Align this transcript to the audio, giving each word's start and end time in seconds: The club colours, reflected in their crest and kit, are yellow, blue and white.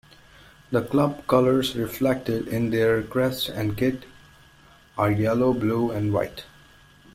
The 0.71 0.81
club 0.81 1.27
colours, 1.27 1.75
reflected 1.75 2.47
in 2.47 2.71
their 2.71 3.03
crest 3.03 3.49
and 3.49 3.77
kit, 3.77 4.05
are 4.97 5.11
yellow, 5.11 5.53
blue 5.53 5.91
and 5.91 6.11
white. 6.11 6.43